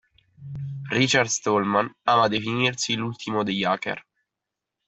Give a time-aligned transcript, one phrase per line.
[0.91, 4.03] Richard Stallman ama definirsi l'ultimo degli hacker.